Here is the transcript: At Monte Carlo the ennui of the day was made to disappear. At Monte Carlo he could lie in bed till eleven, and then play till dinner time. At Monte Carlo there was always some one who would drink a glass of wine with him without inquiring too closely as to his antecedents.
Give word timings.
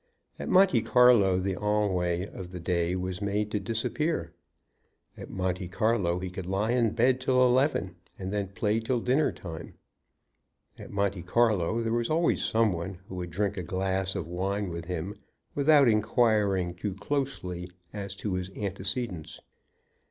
At 0.39 0.49
Monte 0.49 0.81
Carlo 0.81 1.37
the 1.37 1.53
ennui 1.53 2.25
of 2.29 2.49
the 2.49 2.59
day 2.59 2.95
was 2.95 3.21
made 3.21 3.51
to 3.51 3.59
disappear. 3.59 4.33
At 5.15 5.29
Monte 5.29 5.67
Carlo 5.67 6.17
he 6.17 6.31
could 6.31 6.47
lie 6.47 6.71
in 6.71 6.95
bed 6.95 7.21
till 7.21 7.45
eleven, 7.45 7.95
and 8.17 8.33
then 8.33 8.47
play 8.47 8.79
till 8.79 8.99
dinner 8.99 9.31
time. 9.31 9.75
At 10.79 10.89
Monte 10.89 11.21
Carlo 11.21 11.81
there 11.83 11.93
was 11.93 12.09
always 12.09 12.43
some 12.43 12.73
one 12.73 12.97
who 13.09 13.15
would 13.17 13.29
drink 13.29 13.57
a 13.57 13.61
glass 13.61 14.15
of 14.15 14.25
wine 14.27 14.69
with 14.71 14.85
him 14.85 15.19
without 15.53 15.87
inquiring 15.87 16.73
too 16.73 16.95
closely 16.95 17.69
as 17.93 18.15
to 18.15 18.33
his 18.33 18.49
antecedents. 18.57 19.39